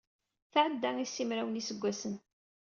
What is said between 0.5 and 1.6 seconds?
Tɛedda i simraw n